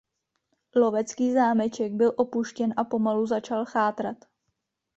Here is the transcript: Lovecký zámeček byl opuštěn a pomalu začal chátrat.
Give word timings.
Lovecký 0.75 1.31
zámeček 1.33 1.93
byl 1.93 2.13
opuštěn 2.15 2.73
a 2.77 2.83
pomalu 2.83 3.25
začal 3.27 3.65
chátrat. 3.65 4.17